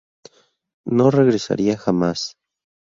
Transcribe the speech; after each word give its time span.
No 0.97 1.11
regresaría 1.11 1.77
jamás. 1.77 2.35